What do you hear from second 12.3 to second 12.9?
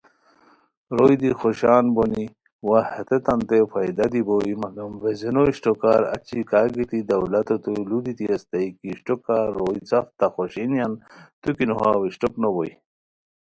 نوبوئے